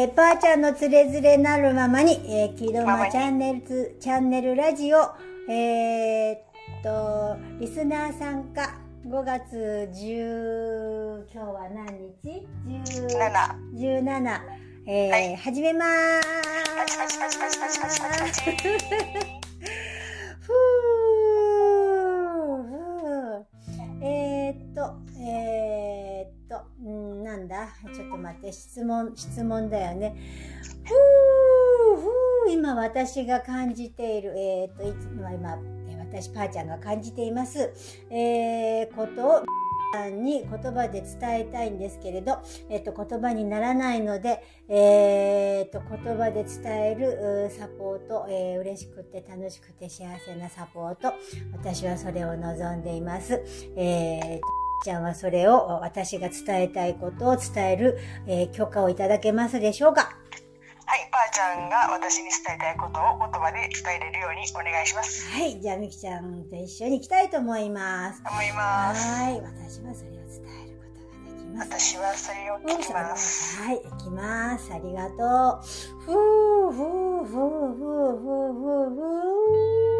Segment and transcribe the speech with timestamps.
[0.00, 4.96] えー、パーちゃんのつれづれなるままに、えー、木戸間チャンネルズ、チャンネルラジオ、
[5.46, 6.38] えー、っ
[6.82, 13.20] と、リスナー参加、5月10、今日は何日 ?17。
[13.74, 14.40] 17。
[14.86, 16.22] えー、はい、始めまー
[19.44, 19.49] す。
[28.30, 30.16] 待って、質問、質問だよね。
[30.84, 35.58] ふー、ふー、今私が感じている、えー、と、いつも今、
[35.98, 37.72] 私、パーちゃんが感じています、
[38.10, 39.44] えー、ことを、
[40.22, 42.38] に言葉で伝えたいんですけれど、
[42.68, 51.12] えっと、言葉にならないので、えー、っと、言葉で伝えるサポート、えー、嬉しくて楽しくて幸せなサポート、
[51.52, 53.42] 私はそれを望んでいます。
[53.76, 60.16] えーちゃんはそれを私が伝えたいことを伝える、えー、許可をいただけますでしょうか？
[60.86, 65.30] はい、ばあちゃんが私に伝えたいことを言葉で伝えれるようにお願いします。
[65.30, 68.22] はい、じゃあみきちゃんと一緒に行きたいと思います。
[68.28, 69.22] 思います。
[69.22, 71.70] はい、私はそれを伝えることができます。
[71.70, 73.62] 私はそれを聞きます。
[73.62, 74.72] はい、行きます。
[74.72, 75.66] ありがとう。
[76.00, 78.98] ふうふうふうふうふうふうふ
[79.96, 79.99] う。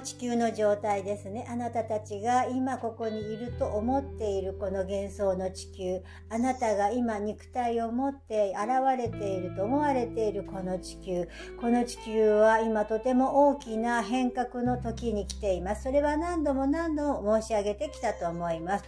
[0.00, 1.46] 地球の状態ですね。
[1.48, 6.00] あなたたちが今ここにいると思っているこの幻想の地球。
[6.28, 11.28] あなたが今肉体を持って現れていると思われているこの地球。
[11.60, 15.82] この地球は今とても大きな変革の時に来ています。
[15.84, 18.84] それは何度も何度も申し上げてきたと思います。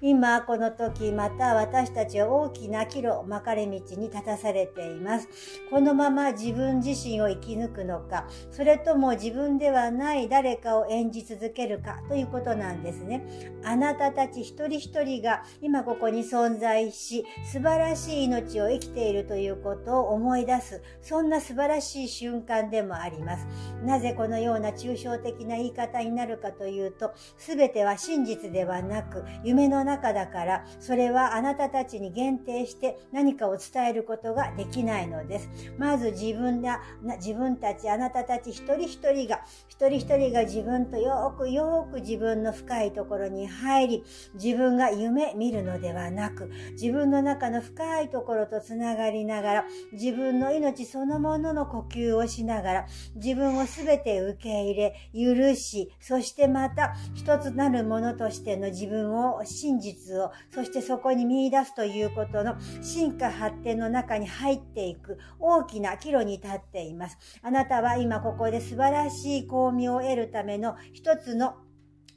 [0.00, 3.80] 今この時また私たちは大きな岐路、巻かれ道に
[4.10, 5.28] 立たされています。
[5.70, 13.22] このまま自分自身を生き抜くのか、それとも自分ではない誰かを演じ続けるかということなんですね。
[13.64, 23.46] あなたたち一人一人が今ここに存在し、素晴らしい命を生きているということを思い出す、そんな素晴らしい瞬間でもあります。
[23.84, 35.50] なぜこのような抽象的な言い方になるかというと、すべては真実ではなく、夢の中だから、それはあなたたちに限定して何かを伝えることができないのです。
[35.78, 36.82] まず自分が、
[37.18, 67.18] 自分たち、あなたたち一人一人が、一人一人が自分とよくよく自分の深いところに入り、自分が夢見るのではなく、自分の中の深いところとつながりながら、自分の命そのものの呼吸をしながら、自分をすべて受け入れ、許し、そしてまた一つなるものとしての自分を、真実を、そしてそこに見出すということの進化発展の中に入っていく大きな岐路に立っています。
[67.42, 71.54] あなたは今ここで素晴らしい巧妙を得るための一つの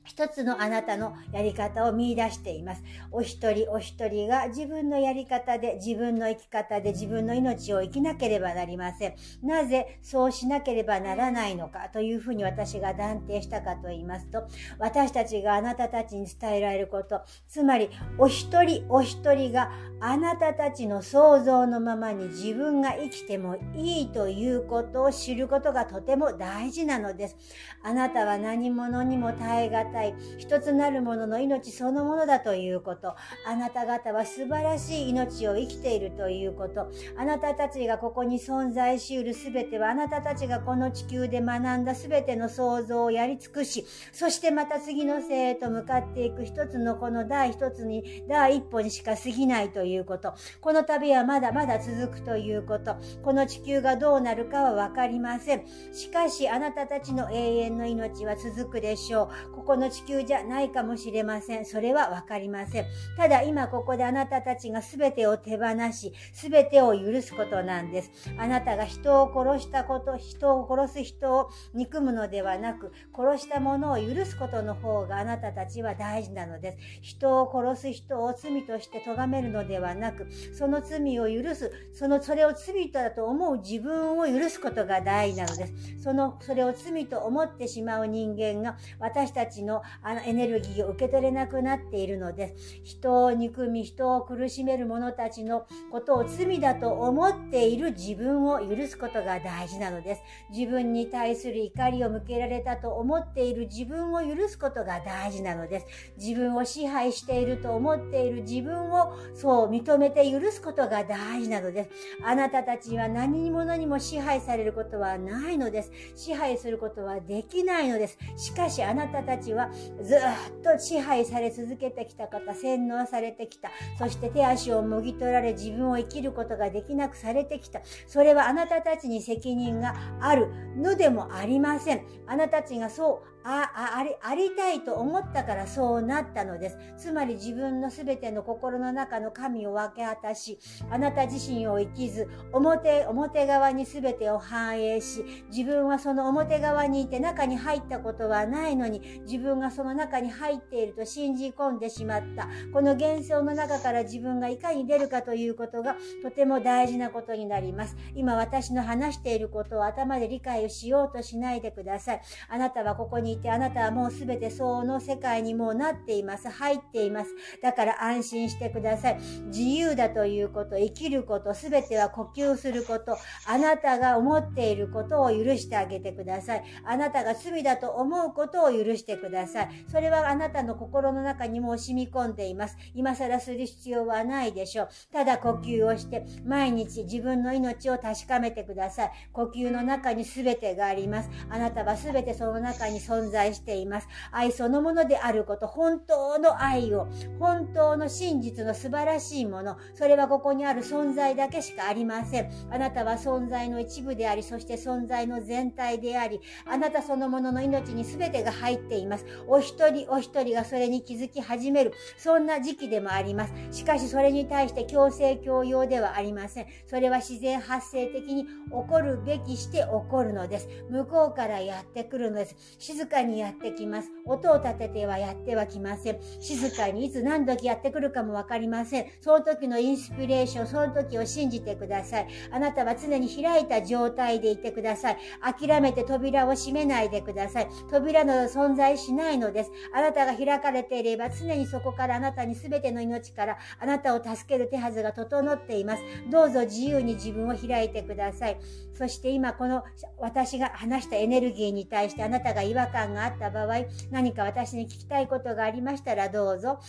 [0.08, 2.84] 一つのあなたのやり方を見出しています。
[3.12, 9.16] お一人お一人が自分のやり方で、自分の生き方で自分の命を生きなければなりません。
[9.44, 14.48] なぜそうしなければならないのかというふうに私が断定したかと言いますと、
[14.80, 27.36] 私たちがあなたたちに伝えられること、つまりお一人お一人があなたたちの想像のままに自分が生きてもいいということを知ることがとても大事なのです。
[27.84, 29.97] あなたは何者にも耐え難い
[30.38, 33.16] 一つなるものの命そのものだということ。
[33.46, 36.90] あなた方は素晴らしい命を生きているということ。
[37.18, 50.34] あなたたちがここに存在しうるすべてはあなたたちがこの地球で学んだすべての創造をやり尽くし、そしてまた次の生へと向かっていく一つのこの第一つに、第一歩にしか過ぎないということ。
[50.62, 52.96] この旅はまだまだ続くということ。
[53.24, 55.66] この地球がどうなるかはわかりません。
[55.94, 59.56] しかしあなたたちの永遠の命は続くでしょう。
[59.56, 61.66] ここの地球じゃないかもしれません。
[61.66, 62.86] それはわかりません。
[63.16, 68.12] ただ今ここであなたたちが全てを手放し、全てを許すことなんです。
[68.38, 76.78] あなたが人を殺したこと、人を殺す人を憎むのではなく、殺したものを許すことの方があなたたちは大事なのです。
[77.02, 86.04] 人を殺す人を罪として咎めるのではなく、その罪を許す、その、それを罪だと思う自分を許すことが大事なのです。
[86.04, 92.56] その、それを罪と思ってしまう人間が私たちのあのエネルギーを受け取れなくなっているので。
[92.84, 100.22] 人を憎み、人を苦しめる者たちのことを罪だと思っている自分を許すことが大事なのです。
[100.50, 105.88] 自分に対する怒りを向けられたと思っている自分を許すことが大事なのです。
[106.18, 111.90] 自分を支配していると思っている自分をそう認めて許すことが大事なのです。
[112.24, 115.92] あなたたちは何者にも支配されることはないのです。
[116.16, 118.18] 支配することはできないのです。
[118.36, 119.70] しかしあなたたちはは
[120.02, 120.20] ずっ
[120.64, 123.70] と支配され続けてきた方、洗脳されてきた。
[123.98, 127.82] そして手足をもぎ取られ自分を生きることができなくされてきた。
[128.08, 132.06] それはあなたたちに責任があるのでもありません。
[132.28, 136.78] あなたたちがそうああありありたいと思ったからそうなったのです。
[136.98, 140.60] つまり自分のすべての心の中の神を分け渡し、
[140.90, 152.50] あなた自身を生きず、表、表側にすべてを反映し、自分はその表側にいて中に入ったことはないのに、自分がその中に入っていると信じ込んでしまった。
[152.74, 157.96] この幻想の中から自分がいかに出るかということがとても大事なことになります。
[158.14, 162.22] 今私の話していることを頭で理解をしようとしないでください。
[162.50, 166.50] あなたはここにいてあなたはもうすべてその世界にもうなっています。
[166.50, 167.32] 入っています。
[167.62, 169.20] だから安心してください。
[169.48, 173.18] 自由だということ、生きること、すべては呼吸すること、
[173.48, 176.64] あなたが思っていることを許してあげてください。
[176.84, 179.86] あなたが罪だと思うことを許してください。
[179.90, 182.78] それはあなたの心の中にも染み込んでいます。
[182.94, 184.90] 今更する必要はないでしょう。
[185.12, 189.12] ただ呼吸をして、毎日自分の命を確かめてください。
[189.32, 191.30] 呼吸の中に全てがあります。
[191.50, 194.08] あなたは全てその中に存在しています。
[194.32, 197.08] 愛そのものであること、本当の愛を、
[197.40, 202.52] 本当の真実の素晴らしいもの、それはここにある存在だけしかありません。
[202.70, 209.26] あなたは存在の一部であり、そして存在の全体であり、あなたそのものの命に全てが入っています。
[209.48, 213.54] お一人お一人がそれに気づき始める、そんな時期でもあります。
[213.72, 216.68] しかしそれに対して強制強要ではありません。
[216.86, 218.50] それは自然発生的に起
[218.88, 220.68] こるべきして起こるのです。
[220.90, 222.56] 向こうからやってくるのです。
[222.78, 224.12] 静かにやってきます。
[224.26, 226.20] 音を立ててはやってはきません。
[226.40, 229.06] 静かにいつ何時やってくるかもわかりません。
[229.22, 232.28] その時のインスピレーション、その時を信じてください。
[232.52, 235.18] あなたは常に開いた状態でいてください。
[235.42, 237.68] 諦めて扉を閉めないでください。
[237.90, 239.72] 扉の存在しないのです。
[239.94, 246.04] あなたが開かれていれば常にそこからあなたに全ての命からあなたを助ける手はずが整っています。
[246.30, 248.58] どうぞ自由に自分を開いてください。
[248.94, 249.84] そして今この
[250.20, 256.80] 私が話したエネルギーに対してあなたが違和感があった場合、何か私に聞きたいことがありましたらどうぞ。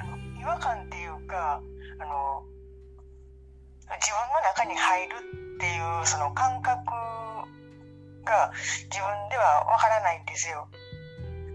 [0.00, 1.62] あの違和感っていうか、
[2.00, 2.42] あの、
[3.96, 5.14] 自分の中に入る
[5.56, 6.76] っていうその感覚
[8.24, 8.52] が
[8.90, 10.68] 自分ではわからないんですよ。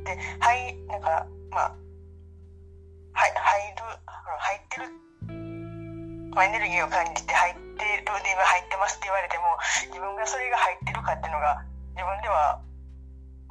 [0.06, 1.76] で、はい、なんか、まあ、
[3.14, 4.90] はい、入る、入ってる、
[6.34, 9.44] まあ、エネルギーを感じて入ってるで今入ってますって言われても、
[9.88, 11.64] 自分がそれが入ってるかっていうのが
[11.96, 12.60] 自分では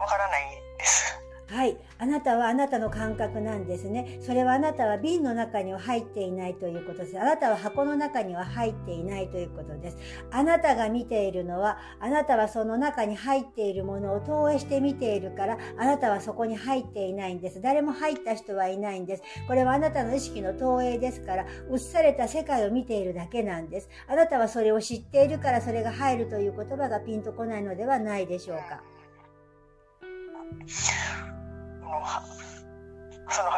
[0.02, 0.42] わからない
[0.78, 1.22] です。
[1.52, 1.76] はい。
[1.98, 4.18] あなたはあなたの感覚なんですね。
[4.22, 7.20] それはあなたは瓶の中には入っていないということです。
[7.20, 9.98] あなたは箱の中には入っていないということです。
[10.30, 17.60] あなたが見ているのは、あなたはその中に入っているものを投影して見ているから、あなたはそこに入っていないんです。
[17.60, 19.22] 誰も入った人はいないんです。
[19.46, 23.90] これはあなたの意識の投影ですから、映された世界を見ているだけなんです。
[24.08, 28.82] あなたはそれを知っているからそれが入るという言葉がピンとこないのではないでしょうか。
[30.66, 32.02] その
[33.28, 33.50] その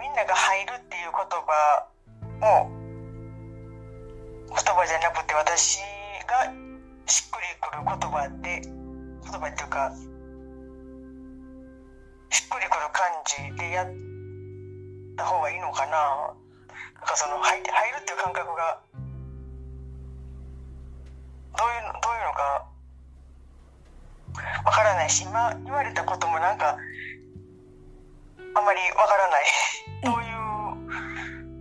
[0.00, 1.88] みんなが入るっていう言葉
[2.42, 2.70] を
[4.48, 5.78] 言葉じゃなくて私
[6.26, 6.52] が
[7.06, 9.92] しっくりくる言葉で言葉っていうか
[12.30, 13.86] しっくりくる感じでやっ
[15.16, 16.34] た方がいいのかな
[16.94, 18.80] なんかその入入るっていう感覚が
[21.56, 22.67] どういうどういうのか
[24.64, 26.76] わからないし今言われたこともなんか
[28.54, 29.44] あまりわからない。
[30.02, 30.26] どうい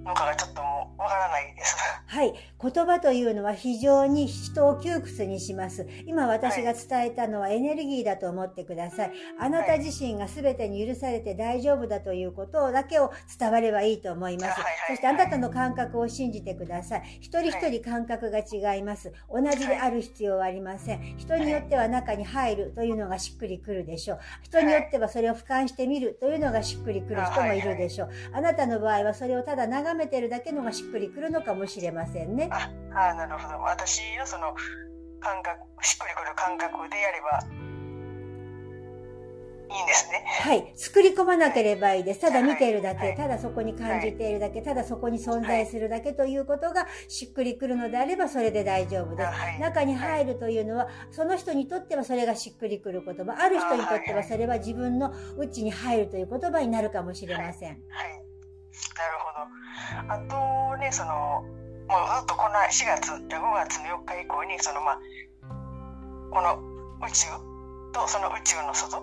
[0.03, 1.75] うのかがちょっともうわからないです。
[2.07, 2.33] はい。
[2.59, 5.87] 言葉というのは非常に人を窮屈にします。
[6.07, 9.11] 今私が伝えたのはエネルギーだと思ってください。
[9.39, 14.61] あなた自身が全てに許されて大丈夫だということだけを伝わればいいと思います。
[14.87, 17.19] そしてあなたの感覚を信じてください。
[17.21, 19.13] 一人一人感覚が違います。
[19.31, 21.17] 同じである必要はありません。
[21.17, 24.19] 人によっては中に入るというのがしっくりくるでしょう。
[24.41, 28.09] 人によってはそれを俯瞰してみるというのがしっくりくる人もいるでしょう。
[28.33, 32.46] あなたの場合はそれをただ眺めてるだけのがしっくりくるのかもしれませんね。
[32.51, 32.71] あ
[33.11, 34.53] あなるほど私のその
[35.19, 37.39] 感覚しっくりくる感覚でやれば
[39.69, 40.23] いいんですね。
[40.25, 40.71] はい。
[40.75, 42.21] 作り込まなければいいです。
[42.21, 49.29] ただ見ているだけ、はいただそこに感じているだけ、ただそこに存在するだけということがしっくりくるのであればそれで大丈夫です。
[49.29, 53.35] はい中に入るというのは、その人にとってはそれがしっくりくる言葉。
[53.37, 57.69] ある人にとってはそれは自分の内に入るという言葉になるかもしれません。
[57.69, 57.77] はい。
[58.95, 59.17] なる
[60.07, 60.13] ほど。
[60.13, 61.43] あとね、その、
[61.87, 64.99] もうずっとこの4月、5月の4日以降に、そのまあ、
[66.31, 66.59] この
[67.07, 67.31] 宇宙
[67.93, 68.99] とその宇宙の外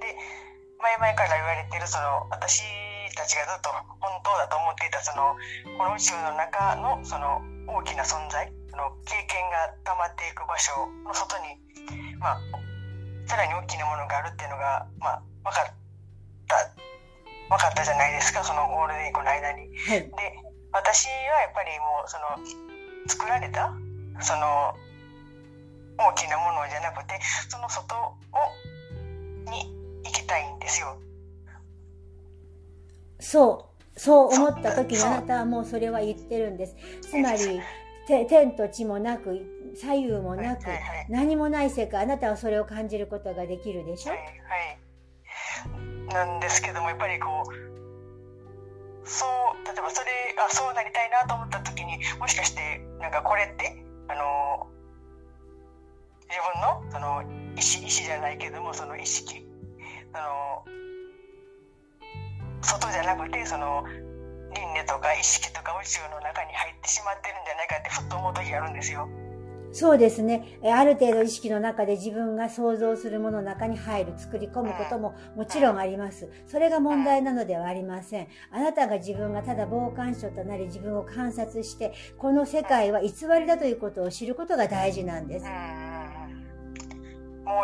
[0.00, 0.16] で、
[0.80, 2.64] 前々から言われてる、その、私
[3.16, 3.70] たちがずっと
[4.00, 5.36] 本当だと思っていた、その、
[5.76, 10.72] この宇宙の中の、その、大きな存在、その、経験が溜まっていく場所
[11.04, 11.56] の外に、
[12.18, 12.40] まあ、
[13.26, 15.74] さらに大きなものがあるっていうのが、まあ、分かっ
[16.48, 16.56] た、
[17.48, 19.68] 分かったじゃないですか、そのゴールデンウィークの間に。
[19.76, 20.00] はい。
[20.00, 20.39] で、
[20.72, 21.12] 私は
[21.42, 23.72] やっぱりもう、その、作られた、
[24.20, 24.74] その、
[25.98, 28.14] 大きなものじゃなくて、その外を、
[29.50, 29.72] に
[30.04, 30.96] 行きたいんですよ。
[33.18, 36.76] そう、そう思った時にあなたはもうそれは言ってるんです。
[37.02, 37.60] つまり、
[38.06, 39.44] て天と地もなく、
[39.76, 44.10] 左右もなくはいはいはい、何もない世界、あなたはそれを感じることができるでしょ？
[44.10, 46.14] はい、はい。
[46.14, 47.79] なんですけども、やっぱりこう、
[49.10, 53.74] そう、例えばそれ、あ、そうなりたいなと思った時に、もしかして、なんかこれって、
[54.06, 54.70] あの、
[56.30, 57.22] 自分の、その、
[57.58, 59.44] 意思、意思じゃないけども、その意識、
[60.14, 60.64] あの、
[62.62, 63.82] 外じゃなくて、その、
[64.54, 69.08] 輪廻とか意識とか宇宙の中に入ってしまってるんじゃないかってふっと思う時があるんですよ。
[69.72, 70.58] そうですね。
[70.62, 76.28] えある程度意識の中で自分が想像するものの中に入る、作り込むことももちろんあります。
[76.46, 78.28] それが問題なのではありません。
[78.50, 85.50] あなたが自分がただ傍観者となり自分を観察して、この世界は偽りだということを知ることが大事なんですも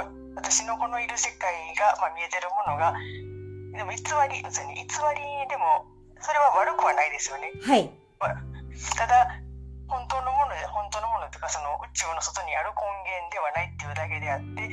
[0.02, 2.94] う私のこのいる世界が、まあ、見えてるものが
[3.76, 3.96] でも偽
[4.32, 4.86] り別に偽り
[5.48, 5.86] でも
[6.20, 7.90] それは悪くはないですよねはい。
[8.96, 9.40] ただ
[9.88, 14.70] 本当のもので本当のものというかその宇宙の外にある根源ではないっていうだけであって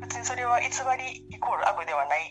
[0.00, 2.30] 別にそれは偽りイコール悪ではない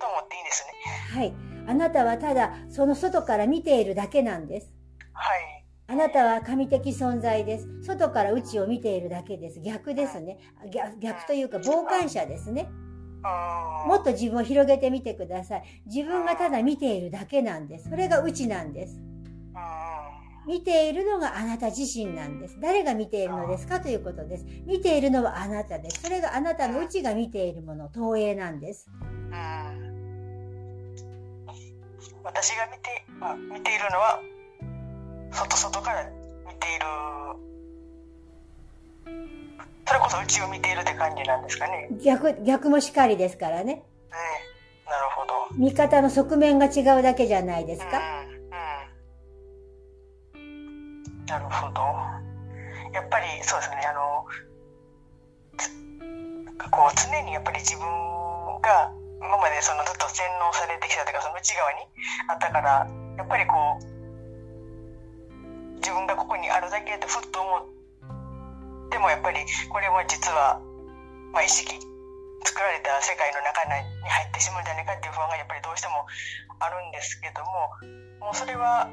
[0.00, 1.34] と思っていいんですねはい。
[1.68, 4.72] あなたはただその外から見ているだけなんです。
[5.12, 5.56] はい
[5.88, 7.68] あなたは神的存在です。
[7.82, 9.60] 外から内を見ているだけです。
[9.60, 10.38] 逆ですね。
[10.72, 12.68] 逆逆というか傍観者ですね。
[12.70, 12.72] う
[13.86, 15.64] んもっと自分を広げてみてください。
[15.86, 17.88] 自分がただ見ているだけなんです。
[17.88, 19.00] それが内なんです。
[20.46, 22.58] うん見ているのがあなた自身なんです。
[22.60, 24.46] 誰が見ているのですかということです。
[24.64, 26.02] 見ているのはあなたです。
[26.02, 28.88] それがあなたの内が見ているもの、投影なんです。
[29.30, 29.86] うん
[32.26, 34.20] 私が見て,、まあ、見ているのは
[35.30, 36.84] 外外から見ている
[39.86, 41.88] それこそ内を見ているって感じなんですかね。
[41.88, 43.84] ね逆、逆もしかりですからね。
[44.84, 45.56] なるほど。
[45.56, 48.25] 見方の側面が違うだけじゃないですか。
[51.26, 51.80] なるほど。
[52.92, 54.26] やっぱりそうですね、あの、
[56.70, 57.86] こう常にやっぱり自分
[58.60, 58.90] が
[59.20, 61.78] 今までそのずっと洗脳されてきたというかその内側に
[62.28, 62.86] あったから、
[63.18, 63.96] やっぱりこう、
[65.76, 67.58] 自分がここにあるだけってふっと思
[68.86, 70.60] ってもやっぱりこれは実は、
[71.32, 71.78] まあ、意識
[72.44, 73.70] 作られた世界の中に
[74.02, 76.06] 入ってしまうんじゃないかっていう不安がやっぱりどうしても
[76.58, 78.90] あるんですけどももうそれは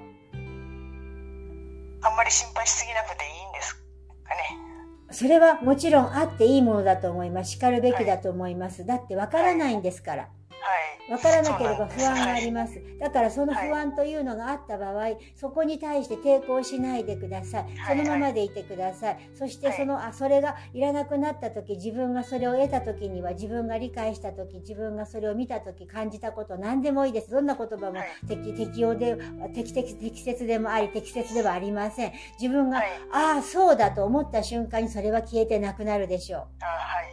[2.03, 4.73] あんまり心配しすぎなくていいんですかね。
[5.11, 7.51] それはもちろんあっていいものだと思います。
[7.51, 8.85] 叱るべきだと思います。
[8.85, 10.29] だってわからないんですから。
[10.63, 11.11] はい。
[11.11, 12.81] わからなければ不安がありまます。
[12.99, 17.65] だからその不安というのがあった場合、そこに対して抵抗しないでください。
[17.87, 19.17] そのままでいてください。
[19.33, 27.31] そしてその、あ、それがいらなくなった時、自分がそれを得た時には、自分が理解した時、自分がそれを見た時、感じたこと、何でもいいです。
[27.31, 29.17] どんな言葉もはい適適用で、
[29.53, 32.13] 適適適切でもあり、適切ではありません。
[32.39, 32.87] 自分が、はい。
[33.11, 36.41] ああ、そうだと思った瞬間にそれは消えてなくなるでしょう。
[36.61, 37.05] あはい。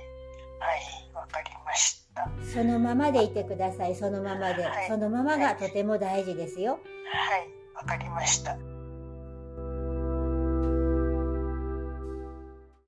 [0.59, 1.15] はい。
[1.15, 1.75] わかりま
[2.41, 2.61] した。
[2.61, 3.95] そのままでいてください。
[3.95, 4.89] そのままではい。
[4.89, 6.81] そのままがとても大事ですよ。
[7.07, 7.49] はい。
[7.75, 8.57] わかりました。